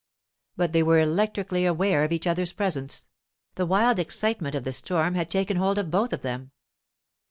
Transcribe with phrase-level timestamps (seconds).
[0.57, 3.05] But they were electrically aware of each other's presence;
[3.53, 6.49] the wild excitement of the storm had taken hold of both of them.